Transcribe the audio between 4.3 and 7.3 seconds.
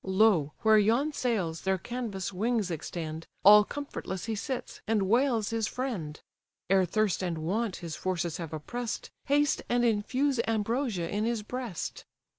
sits, and wails his friend: Ere thirst